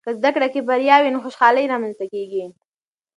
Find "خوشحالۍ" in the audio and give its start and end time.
1.25-1.65